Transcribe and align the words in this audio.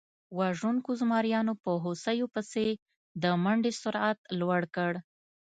وژونکو 0.39 0.89
زمریانو 1.01 1.53
په 1.63 1.71
هوسیو 1.83 2.27
پسې 2.33 2.65
د 3.23 3.23
منډې 3.43 3.71
سرعت 3.81 4.19
لوړ 4.39 4.61
کړ. 4.75 4.91